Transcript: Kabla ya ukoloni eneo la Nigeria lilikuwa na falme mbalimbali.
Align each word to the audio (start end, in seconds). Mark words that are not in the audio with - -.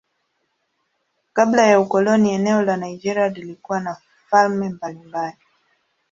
Kabla 1.33 1.65
ya 1.67 1.79
ukoloni 1.79 2.31
eneo 2.33 2.61
la 2.61 2.77
Nigeria 2.77 3.27
lilikuwa 3.29 3.79
na 3.79 3.97
falme 4.29 4.69
mbalimbali. 4.69 5.37